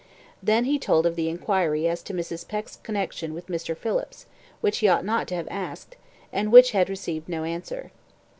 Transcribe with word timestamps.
Then 0.41 0.65
he 0.65 0.79
told 0.79 1.05
of 1.05 1.15
the 1.15 1.29
inquiry 1.29 1.87
as 1.87 2.01
to 2.01 2.13
Mrs. 2.15 2.47
Peck's 2.47 2.77
connection 2.77 3.35
with 3.35 3.45
Mr. 3.45 3.77
Phillips, 3.77 4.25
which 4.59 4.79
he 4.79 4.87
ought 4.87 5.05
not 5.05 5.27
to 5.27 5.35
have 5.35 5.47
asked, 5.51 5.95
and 6.33 6.51
which 6.51 6.71
had 6.71 6.89
received 6.89 7.29
no 7.29 7.43
answer. 7.43 7.91